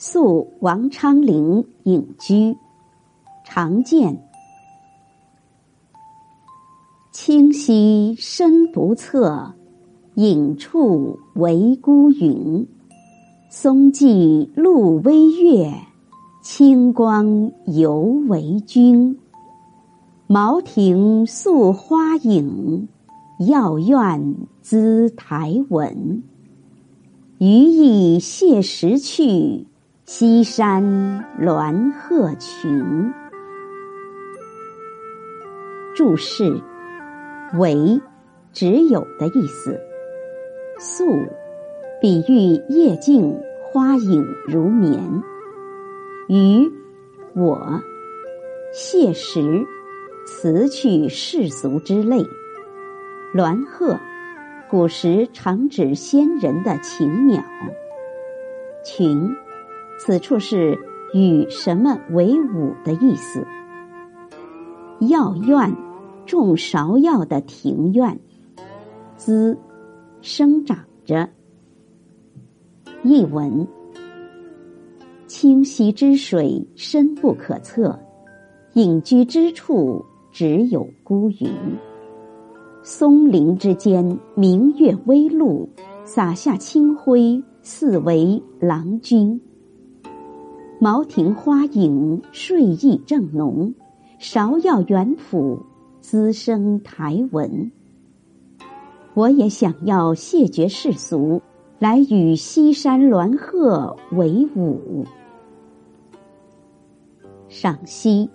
[0.00, 2.56] 宿王昌龄隐居，
[3.44, 4.22] 常见。
[7.10, 9.54] 清溪深不测，
[10.14, 12.64] 隐处为孤云。
[13.50, 15.74] 松际露微月，
[16.42, 19.18] 清光犹为君。
[20.28, 22.86] 茅亭宿花影，
[23.48, 26.22] 药院姿台文。
[27.38, 29.66] 余意谢时去。
[30.10, 30.82] 西山
[31.38, 33.12] 鸾鹤群。
[35.94, 36.62] 注释：
[37.58, 38.00] 唯
[38.54, 39.78] 只有的意思。
[40.78, 41.04] 宿，
[42.00, 44.98] 比喻夜静花影如眠。
[46.30, 46.72] 余，
[47.34, 47.78] 我。
[48.72, 49.66] 谢时，
[50.26, 52.26] 辞去世俗之类。
[53.34, 53.98] 鸾鹤，
[54.70, 57.44] 古时常指仙人的禽鸟。
[58.82, 59.36] 群。
[59.98, 60.78] 此处是
[61.12, 63.44] 与什么为伍的意思？
[65.00, 65.76] 药院，
[66.24, 68.18] 种芍药的庭院。
[69.16, 69.58] 滋，
[70.22, 71.28] 生长着。
[73.02, 73.66] 译文：
[75.26, 77.98] 清溪之水深不可测，
[78.74, 81.50] 隐居之处只有孤云。
[82.82, 85.68] 松林之间，明月微露，
[86.04, 89.40] 洒下清辉，似为郎君。
[90.80, 93.74] 茅亭花影，睡意正浓；
[94.20, 95.58] 芍药园圃，
[96.00, 97.72] 滋生苔文。
[99.14, 101.42] 我也想要谢绝世俗，
[101.80, 105.04] 来与西山鸾鹤为伍。
[107.48, 108.30] 赏析：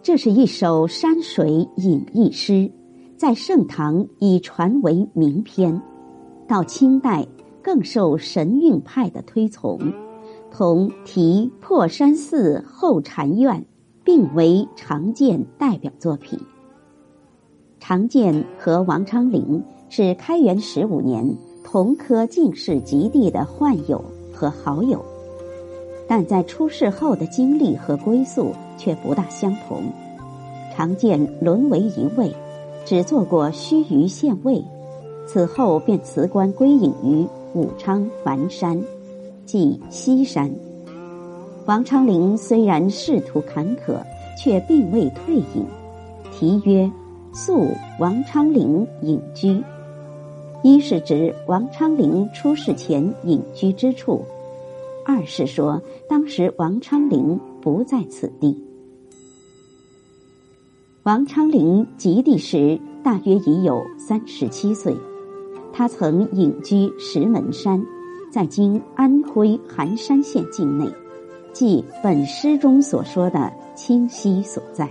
[0.00, 2.72] 这是一首山水隐逸诗，
[3.18, 5.82] 在盛唐已传为名篇，
[6.48, 7.26] 到清代
[7.62, 9.78] 更受神韵派的推崇。
[10.58, 13.62] 同题破山寺后禅院
[14.02, 16.40] 并为常见代表作品。
[17.78, 21.30] 常见和王昌龄是开元十五年
[21.62, 24.02] 同科进士及第的宦友
[24.32, 25.04] 和好友，
[26.08, 29.82] 但在出世后的经历和归宿却不大相同。
[30.74, 32.34] 常见沦为一尉，
[32.86, 34.64] 只做过须臾县尉，
[35.26, 38.82] 此后便辞官归隐于武昌樊山。
[39.46, 40.52] 即西山，
[41.66, 44.02] 王昌龄虽然仕途坎坷，
[44.36, 45.64] 却并未退隐。
[46.32, 46.82] 题曰
[47.32, 47.68] 《宿
[48.00, 49.52] 王昌龄隐居》，
[50.64, 54.20] 一是指王昌龄出世前隐居之处，
[55.04, 58.60] 二是说当时王昌龄不在此地。
[61.04, 64.92] 王昌龄及第时大约已有三十七岁，
[65.72, 67.80] 他曾隐居石门山。
[68.36, 70.86] 在今安徽含山县境内，
[71.54, 74.86] 即本诗中所说的清溪所在。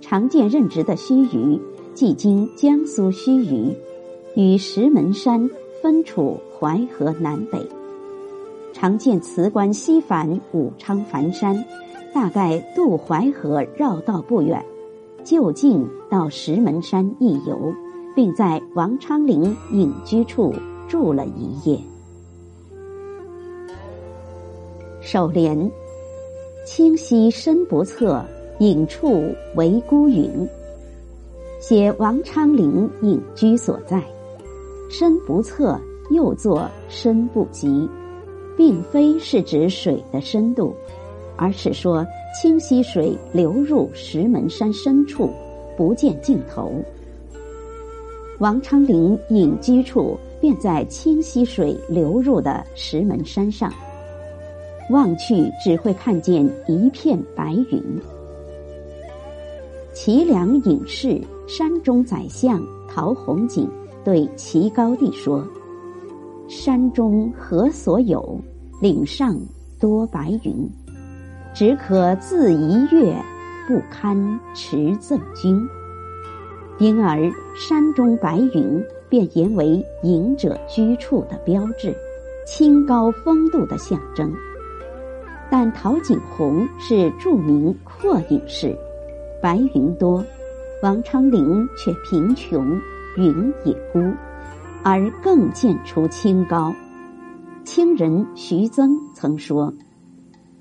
[0.00, 1.56] 常见任职的须臾，
[1.94, 3.72] 即今江苏须臾，
[4.34, 5.48] 与石门山
[5.80, 7.64] 分处淮河南北。
[8.72, 11.64] 常见辞官西返武昌樊山，
[12.12, 14.60] 大概渡淮河绕道不远，
[15.22, 17.72] 就近到石门山一游，
[18.16, 20.52] 并在王昌龄隐居处
[20.88, 21.80] 住了一夜。
[25.08, 25.70] 首联：
[26.64, 28.20] 清溪深不测，
[28.58, 30.28] 隐处为孤云。
[31.60, 34.02] 写王昌龄隐居所在。
[34.90, 35.80] 深不测
[36.10, 37.88] 又作深不及，
[38.56, 40.74] 并非是指水的深度，
[41.36, 45.30] 而是说清溪水流入石门山深处，
[45.76, 46.72] 不见尽头。
[48.40, 53.72] 王昌龄隐居处便在清溪水流入的石门山上。
[54.90, 57.82] 望去只会看见一片白云。
[59.92, 63.68] 齐梁隐士山中宰相陶弘景
[64.04, 65.46] 对齐高帝说
[66.48, 68.38] ：“山中何所有？
[68.80, 69.34] 岭上
[69.80, 70.68] 多白云，
[71.54, 73.16] 只可自一跃，
[73.66, 75.58] 不堪持赠君。”
[76.78, 77.18] 因而
[77.56, 81.96] 山中白云便言为隐者居处的标志，
[82.46, 84.30] 清高风度的象征。
[85.58, 88.76] 但陶景洪是著名阔隐士，
[89.40, 90.22] 白云多，
[90.82, 92.78] 王昌龄却贫穷，
[93.16, 93.98] 云也孤，
[94.84, 96.74] 而更见出清高。
[97.64, 99.72] 清人徐增曾说：“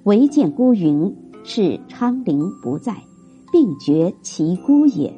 [0.05, 1.13] 唯见孤云，
[1.43, 2.95] 是昌龄不在，
[3.51, 5.13] 并觉其孤也。”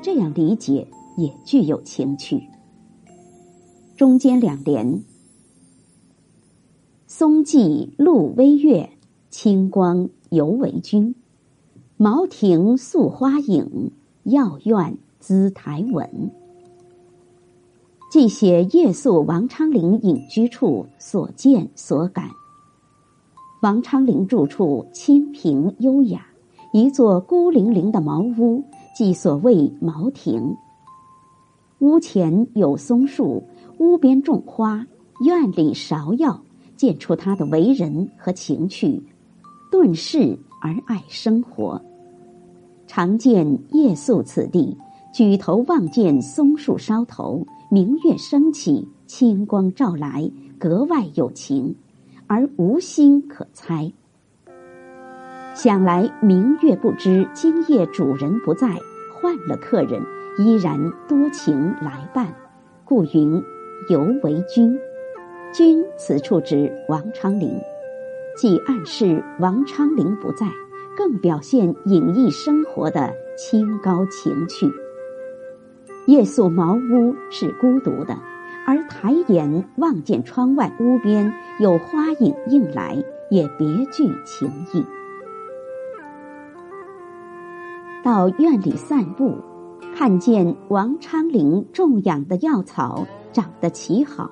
[0.00, 0.86] 这样理解
[1.16, 2.40] 也具有情趣。
[3.96, 5.02] 中间两联。
[7.08, 8.88] 松际露微月，
[9.30, 11.14] 清光犹为君。
[11.98, 13.90] 茅亭宿花影，
[14.24, 16.30] 药院姿台稳。
[18.10, 22.30] 记写夜宿王昌龄隐居处所见所感。
[23.60, 26.26] 王昌龄住处清平优雅，
[26.72, 28.64] 一座孤零零的茅屋，
[28.96, 30.56] 即所谓茅亭。
[31.80, 33.42] 屋前有松树，
[33.78, 34.86] 屋边种花，
[35.26, 36.40] 院里芍药，
[36.76, 39.02] 见出他的为人和情趣，
[39.70, 41.80] 顿世而爱生活。
[42.86, 44.76] 常见夜宿此地，
[45.12, 51.74] 举头望见松树梢头，明月升起，清光照来，格外有情。
[52.30, 53.90] 而无心可猜。
[55.54, 58.78] 想来明月不知今夜主人不在，
[59.14, 60.02] 换了客人，
[60.38, 60.78] 依然
[61.08, 62.28] 多情来伴，
[62.84, 63.42] 故云
[63.88, 64.78] 犹为君。
[65.54, 67.50] 君此处指王昌龄，
[68.38, 70.46] 既暗示王昌龄不在，
[70.96, 74.70] 更表现隐逸生活的清高情趣。
[76.06, 78.16] 夜宿茅屋是孤独的。
[78.64, 84.84] 而抬眼望见窗外屋边有花影映来，也别具情意。
[88.04, 89.38] 到院里散步，
[89.96, 94.30] 看见王昌龄种养的药草长得奇好，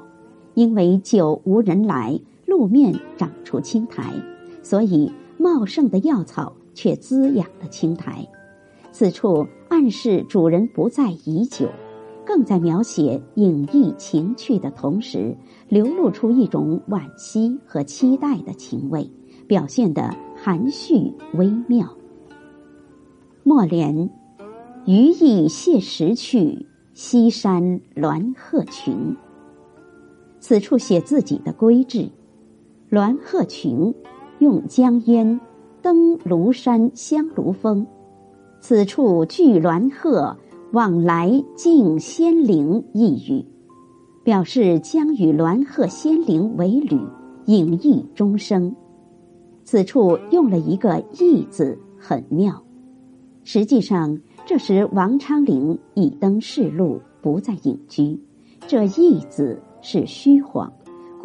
[0.52, 2.20] 因为久无人来，
[2.56, 4.14] 路面长出青苔，
[4.62, 8.26] 所以茂盛的药草却滋养了青苔。
[8.92, 11.68] 此处暗示主人不在已久。
[12.24, 15.36] 更在描写隐逸情趣的同时，
[15.68, 19.08] 流露出一种惋惜和期待的情味，
[19.46, 21.86] 表现得含蓄微妙。
[23.44, 24.10] 末联：
[24.86, 29.14] 余意谢时去，西山鸾鹤群。
[30.40, 32.08] 此处写自己的归志。
[32.96, 33.94] 鸾鹤群，
[34.38, 35.38] 用江烟
[35.82, 37.86] 登庐山香炉峰。
[38.62, 40.34] 此处聚鸾鹤。
[40.72, 43.44] 往来敬仙灵一语，
[44.24, 46.98] 表示将与鸾鹤仙灵为侣，
[47.44, 48.74] 隐逸终生。
[49.62, 52.60] 此处用了一个“逸”字，很妙。
[53.44, 58.20] 实际上，这时王昌龄已登仕路，不再隐居。
[58.66, 60.70] 这“逸”字是虚晃，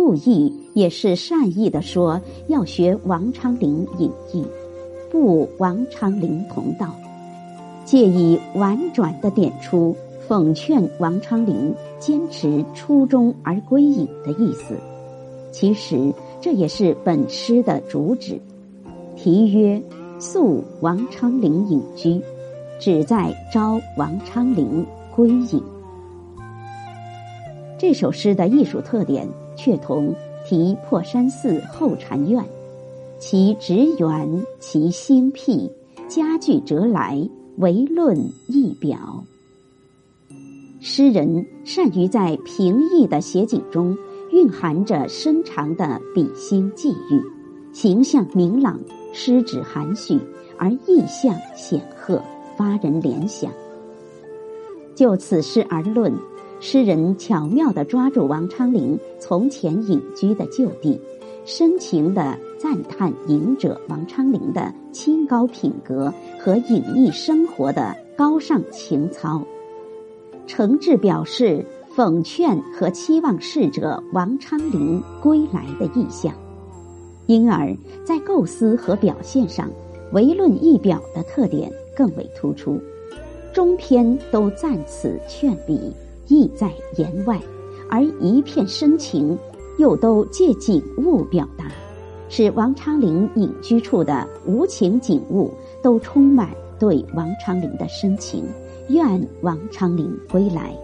[0.03, 4.44] 故意也是善意的说要学王昌龄隐逸，
[5.12, 6.88] 不王昌龄同道。
[7.86, 9.95] 借以婉转的点出
[10.27, 14.75] 讽劝王昌龄坚持初衷而归隐的意思，
[15.51, 16.12] 其实
[16.42, 18.42] 这也是本诗的主旨。
[19.15, 19.80] 题曰
[20.18, 22.19] “宿王昌龄隐居”，
[22.81, 24.83] 旨在招王昌龄
[25.15, 25.62] 归隐。
[27.77, 30.13] 这首诗的艺术特点却同
[30.45, 32.44] 题破山寺后禅院，
[33.19, 35.69] 其直圆，其兴僻，
[36.07, 37.30] 佳句折来。
[37.57, 38.18] 唯论
[38.48, 39.24] 一表，
[40.80, 43.95] 诗人善于在平易的写景中
[44.31, 47.21] 蕴含着深长的笔心际遇，
[47.74, 48.80] 形象明朗，
[49.12, 50.18] 诗旨含蓄
[50.57, 52.24] 而意象显赫，
[52.56, 53.51] 发人联想。
[54.95, 56.11] 就此诗而论，
[56.63, 61.01] 诗人巧妙地抓住王昌龄从前隐居的旧地。
[61.44, 69.44] 深情的赞叹隐者王昌龄的清高品格和隐逸生活的高尚情操，
[70.45, 71.65] 诚挚表示
[71.95, 76.31] 讽劝和期望逝者王昌龄归来的意向，
[77.25, 77.75] 因而，
[78.06, 79.68] 在构思和表现上，
[80.13, 82.80] 唯论一表的特点更为突出。
[83.51, 85.91] 中篇都赞此劝笔，
[86.28, 87.40] 意在言外，
[87.90, 89.37] 而一片深情。
[89.78, 91.71] 又都借景物表达，
[92.30, 95.49] 使王昌龄隐居处的无情景物
[95.81, 98.44] 都充满对王昌龄的深情，
[98.90, 100.78] 愿王昌龄归来。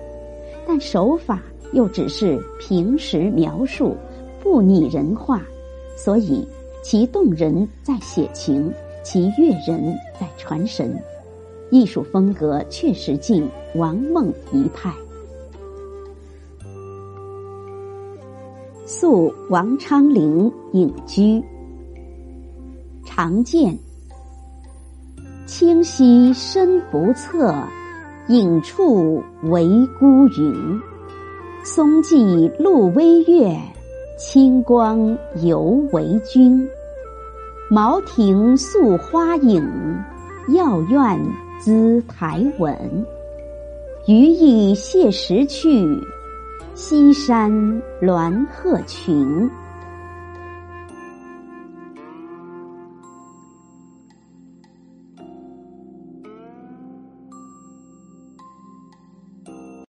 [0.65, 3.95] 但手法又只是平实描述，
[4.41, 5.43] 不拟人化，
[5.95, 6.47] 所以
[6.81, 10.97] 其动人在写情，其悦人在传神。
[11.69, 14.91] 艺术风格确实近王孟一派。
[18.89, 21.43] 宿王昌龄隐居，
[23.03, 23.77] 常见。
[25.45, 27.53] 清溪深不测，
[28.29, 29.67] 影处唯
[29.99, 30.81] 孤云。
[31.65, 33.59] 松际露微月，
[34.17, 36.65] 清光犹为君。
[37.69, 39.61] 茅亭宿花影，
[40.55, 41.19] 药院
[41.59, 42.73] 姿台稳。
[44.07, 45.85] 余意谢时去。
[46.79, 47.51] 西山
[48.03, 49.49] 鸾鹤群。